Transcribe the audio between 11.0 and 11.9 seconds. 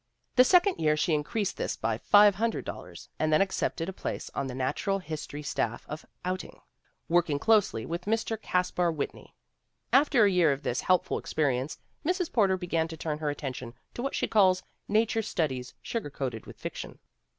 experience,